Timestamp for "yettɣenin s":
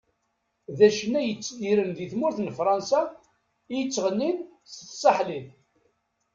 3.79-4.75